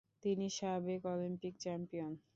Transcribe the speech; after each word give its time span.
তিনি 0.23 0.45
সাবেক 0.57 1.01
Olympic 1.05 1.53
champion. 1.63 2.11